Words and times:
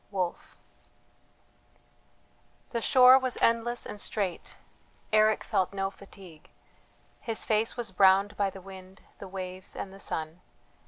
WOLFE. 0.09 0.57
The 2.71 2.81
shore 2.81 3.19
was 3.19 3.37
endless 3.39 3.85
and 3.85 4.01
straight, 4.01 4.55
Eric 5.13 5.43
felt 5.43 5.73
no 5.73 5.91
fatigue; 5.91 6.49
his 7.19 7.45
face 7.45 7.77
was 7.77 7.91
browned 7.91 8.35
by 8.35 8.49
the 8.49 8.61
wind, 8.61 9.01
the 9.19 9.27
waves, 9.27 9.75
and 9.75 9.93
the 9.93 9.99
sun. 9.99 10.41